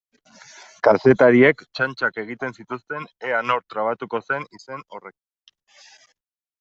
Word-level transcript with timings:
Kazetariek 0.85 1.61
txantxak 1.79 2.17
egiten 2.23 2.57
zituzten 2.63 3.05
ea 3.29 3.43
nor 3.51 3.63
trabatuko 3.75 4.23
zen 4.31 4.49
izen 4.61 4.83
horrekin. 4.97 6.05